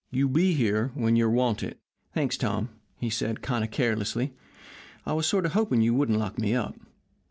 [0.09, 1.77] You be here when you're wanted.'
[2.15, 4.33] "'Thanks, Tom,' he said, kind of carelessly;
[5.05, 6.73] 'I was sort of hoping you wouldn't lock me up.